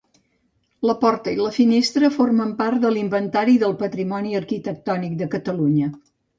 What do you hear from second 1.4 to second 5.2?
finestra formen part de l'Inventari del Patrimoni Arquitectònic